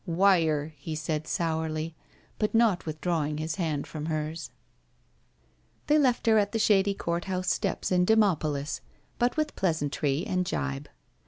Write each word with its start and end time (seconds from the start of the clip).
"Wire," 0.07 0.73
he 0.79 0.95
said, 0.95 1.27
sourly, 1.27 1.93
but 2.39 2.55
not 2.55 2.87
withdrawing 2.87 3.37
his 3.37 3.57
hand 3.57 3.85
from 3.85 4.07
hers. 4.07 4.49
They 5.85 5.99
left 5.99 6.25
her 6.25 6.39
at 6.39 6.53
the 6.53 6.57
shady 6.57 6.95
court 6.95 7.25
house 7.25 7.51
steps 7.51 7.91
in 7.91 8.07
DemopoUs, 8.07 8.79
but 9.19 9.37
with 9.37 9.55
pleasantry 9.55 10.25
and 10.25 10.43
gibe. 10.43 10.89